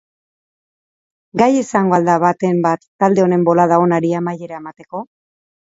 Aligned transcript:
Gai 1.41 1.49
izango 1.57 1.99
al 1.99 2.09
da 2.11 2.17
baten 2.25 2.63
bat 2.65 2.89
talde 3.05 3.25
honen 3.27 3.47
bolada 3.53 3.81
onari 3.87 4.13
amaiera 4.25 4.61
emateko? 4.65 5.07